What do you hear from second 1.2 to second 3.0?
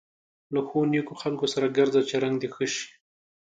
خلکو سره ګرځه چې رنګه دې ښه شي.